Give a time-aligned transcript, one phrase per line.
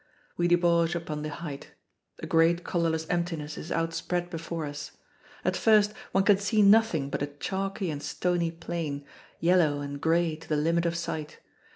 [0.35, 1.73] We debouch upon the height.
[2.23, 4.93] A great colorless emptiness is outspread before us.
[5.45, 9.05] At first one can see nothing but a chalky and stony plain,
[9.39, 11.37] yellow and gray to the limit of sight.